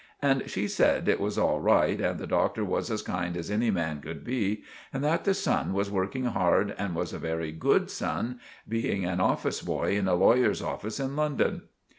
[0.19, 3.69] And she said it was all right and the Doctor was as kind as any
[3.69, 7.91] man could be, and that the son was working hard and was a very good
[7.91, 11.61] son, being an office boy in a lawer's office in London.